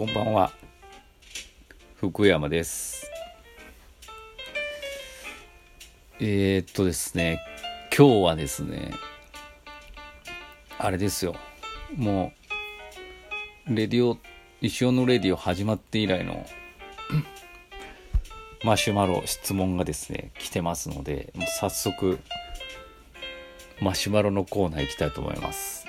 [0.00, 0.50] こんばんは。
[1.96, 3.10] 福山です。
[6.18, 7.38] えー、っとですね
[7.94, 8.94] 今日はですね
[10.78, 11.34] あれですよ。
[11.94, 12.32] も
[13.68, 14.16] うレディオ
[14.62, 16.46] 石尾のレディオ始まって以来の
[18.64, 22.18] マシュマロ質問がですね来てますので早速
[23.82, 25.84] マシュマロのコーナー行きたいと思います。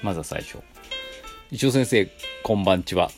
[0.00, 0.69] まずは最初。
[1.52, 2.08] 一応先生
[2.44, 3.10] こんばんちは。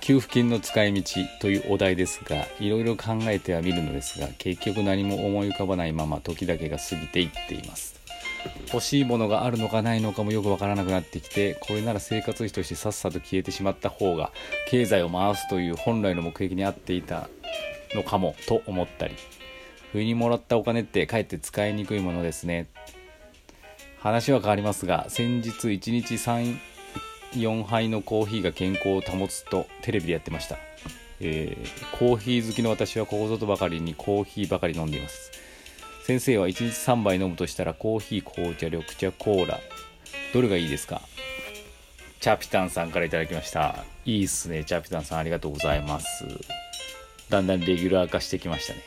[0.00, 8.00] 給付金の使い道というお題ですがいろいろ考えてはみるのですが結局何も思い浮かばないまま時だけが過ぎていっています。
[8.72, 14.32] 欲しいものがあるのかないのかもよくわからなくなってきてこれなら生活費としてさっさと消えてしまった方が
[14.66, 17.28] 経済を回すという本来の目的に合っていた
[17.94, 19.14] のかもと思ったり
[19.92, 22.66] 不意にもらったお金ってかえって使いにくいものですね。
[24.00, 26.69] 話は変わりますが先日1日3
[27.34, 30.56] 4杯のコーヒーが健康を保つとテレビでやってました、
[31.20, 35.30] えー、コーヒー好きの私はここぞとばかりにコーヒーばかり飲んでいます。
[36.06, 39.60] 先生は1日3杯飲むとしたらコーヒー紅茶緑茶コーラ。
[40.34, 41.02] どれがいいですか？
[42.20, 43.84] チャピタンさんから頂きました。
[44.04, 44.64] いいっすね。
[44.64, 46.24] チャピタンさんありがとうございます。
[47.28, 48.80] だんだんレギュラー化してきましたね。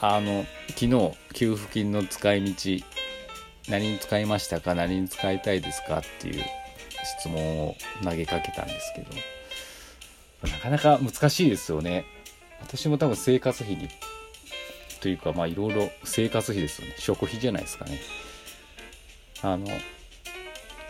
[0.00, 2.52] あの昨日給付金の使い道
[3.68, 4.74] 何に使いましたか？
[4.74, 5.98] 何に使いたいですか？
[5.98, 6.44] っていう
[7.18, 12.04] 質問を投げかけたんですけどなかなか難しいですよね。
[12.60, 13.88] 私も多分生活費に
[15.00, 16.94] というかまあいろいろ生活費ですよね。
[16.98, 18.00] 食費じゃないですかね。
[19.42, 19.66] あの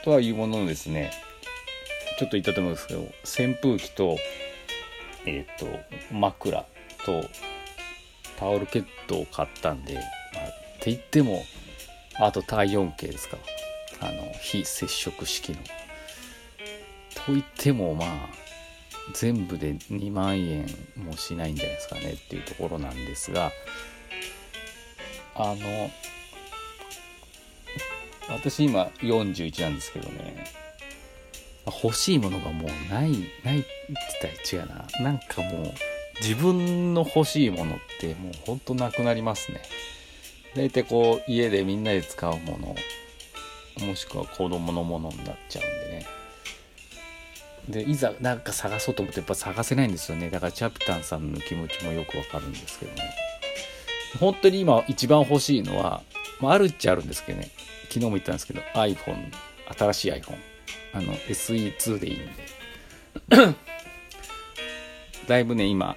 [0.05, 1.11] とはいうもののですね
[2.19, 4.17] ちょっと言ったと思うんですけど扇風機と
[5.27, 6.65] えっ、ー、と枕
[7.05, 7.25] と
[8.39, 10.07] タオルケットを買ったんで、まあ、っ
[10.81, 11.43] て言っても
[12.19, 13.37] あと体温計ですか。
[14.01, 15.59] あの非接触式の。
[17.15, 18.09] と言ってもまあ
[19.15, 20.67] 全部で2万円
[20.97, 22.13] もしないんじゃないですかね。
[22.13, 23.53] っていうところなんですが。
[25.39, 25.91] あの
[28.31, 30.45] 私今41なんですけどね。
[31.83, 33.11] 欲しいものがもうない
[33.45, 34.87] ないって言ったら違うな。
[35.03, 35.75] なんかもう
[36.21, 39.61] 自分の欲しいものってもうほんとなくなりますね。
[40.57, 42.75] 大体こう家でみんなで使うもの
[43.87, 46.07] もしくは子供のものになっちゃうんでね。
[47.69, 50.31] でいざなんか探そうと思ってやっぱ探せないんですよね。
[50.31, 53.15] だからチャプタンさんの気持ちもよくわかるんですけどね。
[54.19, 56.03] 本当に今一番欲しいのは、
[56.41, 57.51] まあ、あるっちゃあるんですけどね。
[57.89, 59.31] 昨日も言ったんですけど iPhone
[59.77, 60.37] 新しい iPhone
[60.95, 62.47] あの SE2 でいいんで。
[65.29, 65.97] だいぶね今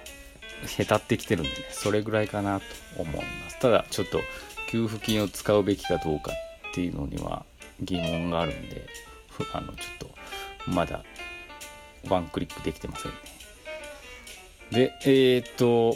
[0.76, 2.66] へたってきてるんでねそれぐらいかなと
[2.98, 3.58] 思います。
[3.60, 4.20] ただちょっと
[4.70, 6.32] 給付金を使うべきかどうか
[6.70, 7.44] っていうのには
[7.80, 8.86] 疑問があるんで
[9.52, 10.10] あのちょっと
[10.70, 11.02] まだ
[12.08, 13.16] ワンクリックできてませんね。
[14.70, 15.94] でえー、っと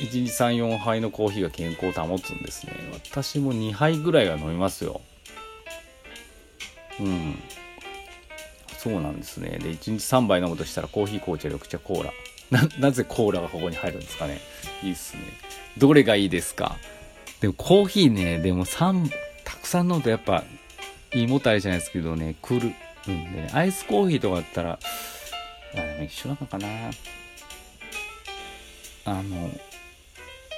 [0.00, 2.72] 1日34杯のコーヒーが健康を保つんですね。
[2.92, 5.00] 私も2杯ぐらいは飲みますよ。
[7.00, 7.38] うん。
[8.78, 9.50] そうなんですね。
[9.50, 12.12] で1日3杯飲むとしたらコーヒー紅茶緑茶コーラ。
[12.50, 14.40] ななぜコーラがここに入るんですかね。
[14.82, 15.22] いいっすね。
[15.78, 16.76] どれがいいですか？
[17.44, 19.10] でもコーヒーねでも3
[19.44, 20.44] たくさん飲むとやっぱ
[21.12, 22.72] 胃もたれじゃないですけどね来るん
[23.04, 24.78] で、ね、アイスコーヒーとかだったら
[25.74, 26.66] あでも一緒なのかな
[29.04, 29.50] あの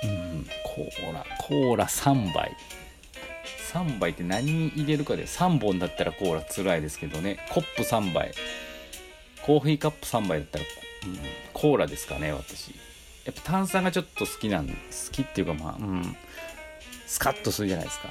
[0.05, 2.55] うん、コーラ、コーラ3杯。
[3.73, 8.33] 3杯って何入れるかで、3本だったらコーラ辛いですけどね、コップ3杯。
[9.43, 10.65] コーヒーカップ3杯だったら、
[11.07, 11.19] うん、
[11.55, 12.73] コーラですかね、私。
[13.25, 14.75] やっぱ炭酸がちょっと好きなん、好
[15.11, 16.17] きっていうかまあ、うん、
[17.07, 18.09] スカッとするじゃないですか。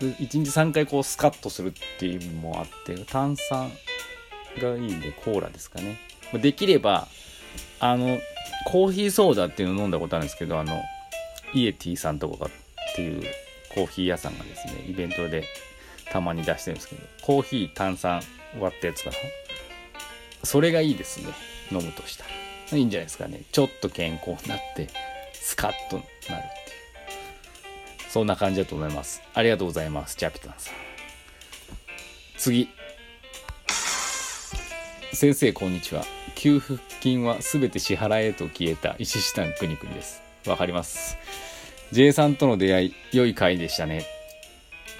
[0.00, 3.70] 1日3回こうスカッとするっていう意味もあって、炭酸
[4.60, 5.98] がいいんでコーラですかね。
[6.34, 7.08] できれば、
[7.78, 8.18] あの、
[8.66, 10.80] コーヒーソーダっていうのを飲んだことあるんですけど、あの、
[11.52, 13.22] イエティさんとかっていう
[13.74, 15.44] コーヒー屋さんがですね、イベントで
[16.10, 18.22] たまに出してるんですけど、コーヒー炭酸
[18.58, 19.16] 割ったやつかな。
[20.44, 21.28] それがいいですね。
[21.70, 22.30] 飲むとしたら。
[22.78, 23.42] いいんじゃないですかね。
[23.52, 24.88] ちょっと健康になって、
[25.34, 25.96] スカッと
[26.30, 26.61] なる。
[28.12, 29.22] そんな感じだと思います。
[29.32, 30.18] ありがとうございます。
[30.18, 30.74] ジャピタンさん。
[32.36, 32.68] 次。
[35.14, 36.04] 先生、こんにちは。
[36.34, 40.22] 給付金は全て支払えと消えた石下くにくにです。
[40.46, 41.16] わかります。
[41.92, 44.04] J さんとの出会い、良い回でしたね。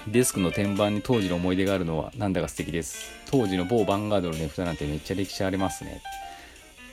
[0.07, 3.11] デスクの天板に当時の思い出があるのはなんだか素敵です。
[3.29, 6.01] 当時の某ヴァンガードの値札なんてめっちゃ歴史ありますね。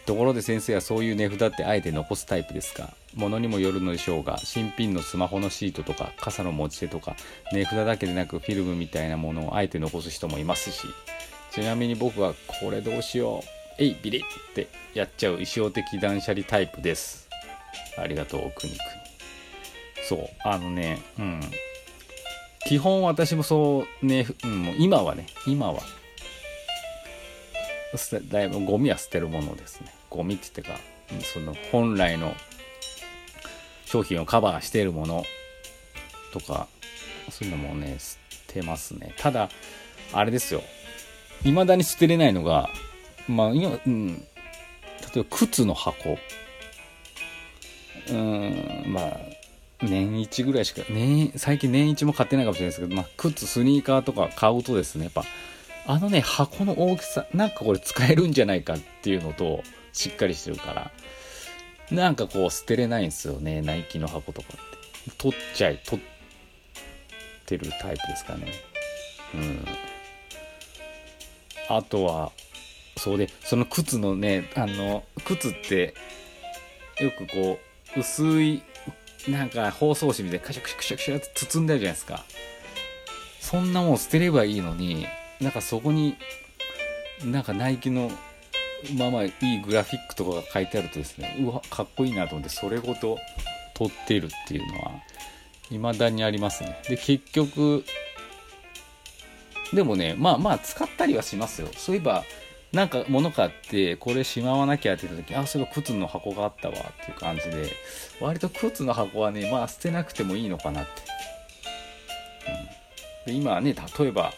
[0.07, 2.91] ところで先生はそういう値札ってあえて残すタイプですか？
[3.15, 7.17] ものにもよるのでしょうが、新品のスマホのシートとか傘の持ち手とか
[7.53, 10.87] 値札だけでなくフィルムみたいなものをあえて残す人もいますし、
[11.53, 13.43] ちなみに僕はこれどうしよう。
[13.79, 14.23] えいビリっ
[14.55, 17.29] てやっちゃう意表的断捨離タイプです。
[17.97, 18.79] ありがとうくにくに
[20.09, 21.41] そうあのねうん。
[22.67, 25.81] 基本私もそうね、うん、もう今はね今は
[28.31, 29.93] だいぶゴミは捨てるものですね。
[30.09, 30.79] ゴミって言ってか
[31.23, 32.35] その本来の
[33.85, 35.25] 商品をカバーしているもの
[36.33, 36.69] とか
[37.31, 38.17] そういうのもね捨
[38.47, 39.15] てますね。
[39.19, 39.49] ただ
[40.13, 40.63] あれですよ。
[41.43, 42.69] 未だに捨てれないのが
[43.29, 44.25] まあ今、うん、例
[45.17, 46.19] えば靴の箱。
[48.09, 49.21] うんまあ
[49.83, 55.25] 年一ぐらいしか年最近年一も買ってないかもしれないですけど、まあ、靴スニーカーとか買うとですねやっぱ
[55.91, 60.91] あのね箱の大きさなんかこれ使えるんじゃないかっていうのとしっかりしてるから。
[61.91, 65.11] なんかこう捨てれないんですよねナイキの箱とかって。
[65.19, 66.05] 取っちゃい取っ
[67.45, 68.53] てるタイプですかね。
[69.35, 69.65] うん。
[71.69, 72.31] あとは
[72.97, 75.95] そうでその靴のねあの靴って
[77.01, 77.59] よくこ
[77.97, 78.63] う薄い
[79.27, 82.25] なんか包装紙みたいにカシャカシャカシャカシャって包んでるじゃないですか。
[83.41, 85.09] そんなもん捨てればいいのに
[85.41, 86.17] なんかそこに
[87.25, 88.11] なんかナイキの
[88.97, 93.19] まあまあいいグラフィックとかが書いてあるとですねうわかっこいいなと思ってそれごと
[93.75, 94.93] 撮っているっていうのは
[95.71, 96.81] 未だにありますね。
[96.89, 97.85] で結局
[99.73, 101.69] でもねまあまあ使ったりはしますよ。
[101.77, 102.25] そういえば
[102.73, 107.73] なんか物買ってこれしまわなきゃって言った時あそういえば靴の箱があったわっていう感じで
[108.21, 110.91] 割と靴の箱はねまあ捨てなくてもいいのかなって、
[113.27, 114.33] うん、で今はね例えば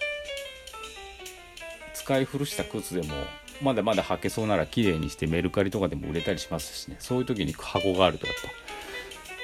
[2.04, 3.14] 使い古した靴でも
[3.62, 6.96] まだまだ履けそうなら綺麗にしてメルカリとかでも売れたりしますしね。
[6.98, 8.36] そういう時に箱があるとやっ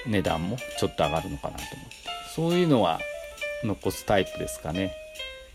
[0.05, 1.95] ぱ値段もちょっと上がるのかなと思って。
[2.35, 3.01] そういうのは
[3.63, 4.93] 残すタイプですかね。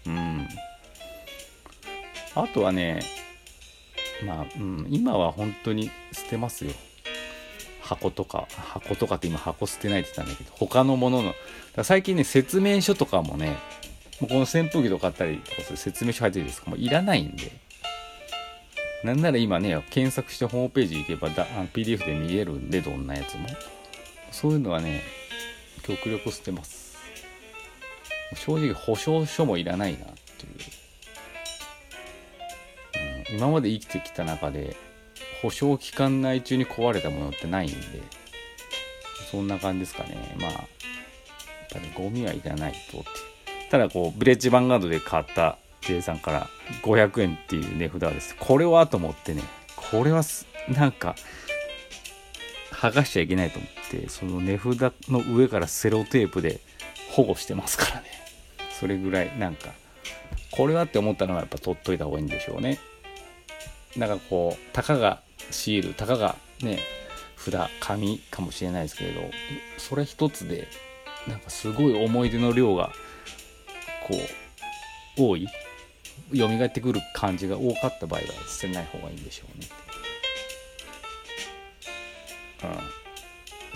[0.08, 0.48] うん。
[2.36, 3.02] あとはね
[4.26, 6.72] まあ、うん、今は本当に捨てますよ。
[7.82, 11.34] 箱とか箱とかって今箱捨てないって言ったんだけど他のものの
[11.84, 13.58] 最近ね説明書とかもね
[14.24, 17.52] もうこの扇風機とか買ったりとかする説明書入ってるんですかもういらないんで
[19.04, 23.50] なんなら今ね、検索してホームページ行けばだ PDF で見えるんで、どんなやつも。
[24.32, 25.02] そういうのはね、
[25.82, 26.98] 極力捨てます。
[28.34, 30.50] 正直保証書もいらないなってい
[33.28, 33.34] う。
[33.34, 34.78] うん、今まで生きてきた中で、
[35.42, 37.76] 保証期間内中に壊れたものってないんで、
[39.30, 40.16] そんな感じですかね。
[40.40, 40.62] まあ、やっ
[41.74, 43.33] ぱり、ゴミはいらないとって。
[43.74, 46.48] ただこう、ブレッジヴァンガードで買った J さんから
[46.84, 48.36] 500円っていう値札です。
[48.40, 49.42] これはと思ってね、
[49.76, 50.22] これは
[50.78, 51.16] なんか、
[52.70, 56.60] 剥がしちゃいけないと思って、その値札の上からセロテープで
[57.14, 58.12] 保護してますからね。
[58.80, 59.70] それぐらい、なんか、
[60.52, 62.78] これはって思ったのはやっぱ取っといた方がいいんでしょうね。
[63.98, 66.78] なんかこう、たかがシール、たかがね、
[67.38, 69.22] 札、紙かもしれないですけれど、
[69.80, 70.68] それ一つで、
[71.28, 72.94] なんかすごい思い出の量が、
[74.08, 74.16] こ
[75.18, 75.48] う、多い？
[76.36, 79.68] 蘇ってくる感じが多かった場合は捨てない方がいいんでしょうね
[82.64, 82.80] うん。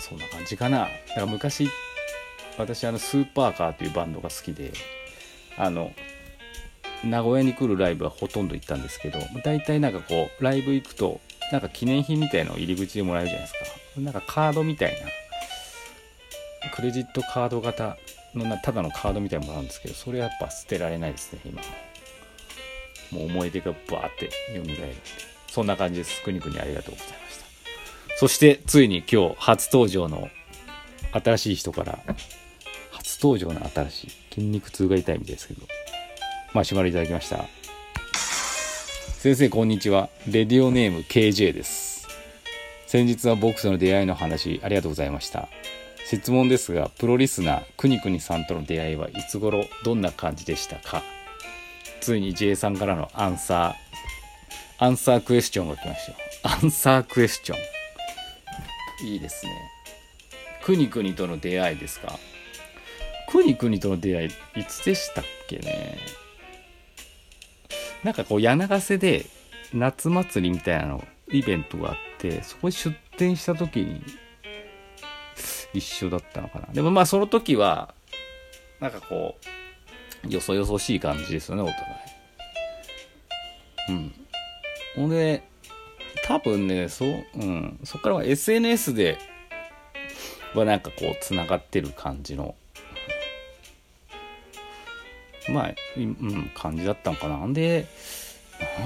[0.00, 0.80] そんな感じかな。
[0.80, 1.68] だから昔
[2.56, 4.72] 私あのスーパーカーというバンドが好きで
[5.56, 5.92] あの
[7.04, 11.20] 名古屋に来るライブはほとんど行ったんですけど大体なんかこうライブ行くと
[11.52, 14.00] なんか記念品みたいのを入り口でもらえるじゃないですか。
[14.00, 17.96] なんかカードみたいなクレジットカード型
[18.34, 21.62] のなただのカードみたいなものなんですけどそれやっぱ捨てられないですね今。
[23.10, 24.94] もう思い出がバーって蘇る
[25.50, 26.60] そんな感じですくにくに。
[26.60, 27.44] ありがとうございました。
[28.18, 30.28] そしてついに今日初登場の
[31.12, 31.98] 新しい人から
[32.90, 35.62] 初登場の新しい筋肉痛が痛いみたいですけど。
[36.54, 37.44] マシュマロいただきました。
[39.18, 40.08] 先生こんにちは。
[40.26, 42.06] レディオネーム KJ です。
[42.86, 45.48] 先日はボクスの出会いの話ありがとうございました。
[46.10, 51.02] 質問ですがプロリスナーくにくにさんとの出会いはいつ頃どんな感じでしたか？
[52.00, 56.18] ついに J さんからのアンサー、アンサークエスチョンが来ましたよ。
[56.44, 59.06] アンサークエスチョン。
[59.06, 59.52] いいですね。
[60.62, 62.18] くにくにとの出会いですか？
[63.28, 64.28] くにくにとの出会い、
[64.60, 65.98] いつでしたっけね？
[68.02, 69.26] なんかこう、柳瀬で
[69.74, 74.00] 夏祭りみたいなの、イベントがあって、そこに出店した時に、
[75.74, 76.68] 一緒だったのかな。
[76.72, 77.94] でもまあその時は、
[78.80, 79.36] なんかこ
[80.24, 81.84] う、よそよそしい感じですよね、お互い。
[83.88, 84.12] うん。
[84.96, 85.42] ほんで、
[86.24, 87.80] 多分ね、そう、うん。
[87.84, 89.18] そっからは SNS で、
[90.54, 92.54] はなんかこう、つながってる感じの、
[95.48, 97.46] まあ、うん、感じだったのかな。
[97.46, 97.86] んで、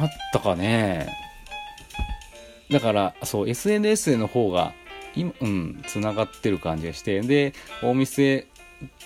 [0.01, 1.09] あったかね
[2.71, 4.73] だからそう SNS の方が
[5.15, 7.53] 今うんつながってる感じがしてで
[7.83, 8.47] お店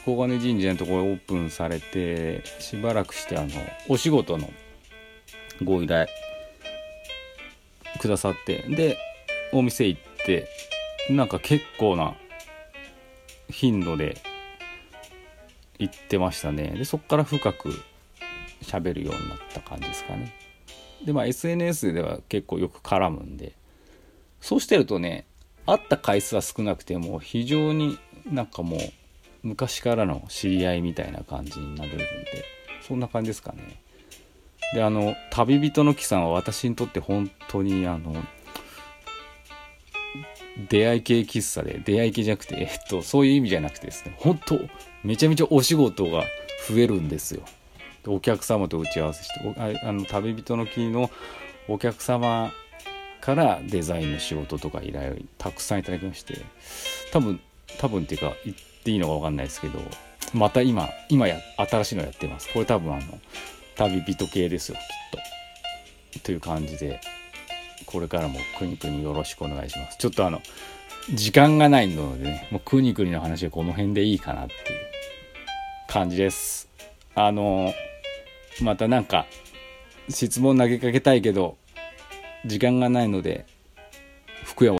[0.04, 3.48] 小金神社のところオープンされてしばらくしてあの
[3.88, 4.50] お仕事の
[5.62, 6.06] ご依頼
[8.00, 8.98] くださってで
[9.52, 10.48] お店行って
[11.10, 12.14] なんか結構な
[13.48, 14.16] 頻度で
[15.78, 16.74] 行ってましたね。
[16.76, 17.70] でそこから深く
[18.62, 20.34] 喋るようになった感じですかね。
[21.04, 23.52] でまあ SNS では結構よく絡むんで。
[24.40, 25.26] そうしてるとね
[25.66, 27.98] 会った回数は少なくても非常に
[28.30, 28.80] なんかもう
[29.42, 32.06] 昔からの知り合いみたいな感じになれるんで
[32.86, 33.80] そんな感じですかね。
[34.74, 38.14] であの旅人の木さんは私にとって本当にあの
[40.68, 44.58] 出会い系喫茶で出会い系じゃなくて、えっと、そういう意味じゃなくてですね本当
[45.04, 46.24] めちゃめちゃお仕事が
[46.68, 47.42] 増えるんですよ。
[48.08, 49.40] お客様と打ち合わせして
[49.82, 51.10] あの旅人の木の
[51.68, 52.52] お客様
[53.26, 56.36] からデザインの仕事とか依頼をたくさんいただきまして
[57.10, 57.40] 多分
[57.76, 59.80] 多分っていうか言っていいのか分かんないですけど
[60.32, 62.52] また今今や新しいのやってます。
[62.52, 63.02] これ多分あの
[63.74, 64.80] 旅人系ですよきっ
[66.14, 66.20] と。
[66.20, 67.00] という感じで
[67.84, 69.98] これからもくにくによろしくお願いします。
[69.98, 70.40] ちょっとあの
[71.12, 74.60] 時間がないのでねもうくにくにの話はこの辺でいいかなっていう
[75.88, 76.68] 感じです。
[77.16, 77.74] あの
[78.62, 79.26] またなんか
[80.08, 81.58] 質問投げかけたいけど
[82.46, 83.46] 時間がないので
[84.44, 84.74] 福山